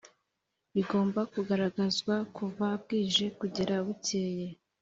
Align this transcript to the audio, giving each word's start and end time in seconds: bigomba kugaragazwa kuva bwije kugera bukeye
bigomba 0.73 1.21
kugaragazwa 1.33 2.15
kuva 2.35 2.67
bwije 2.81 3.25
kugera 3.39 3.73
bukeye 3.85 4.47